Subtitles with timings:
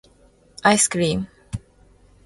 [0.63, 1.27] アイスクリーム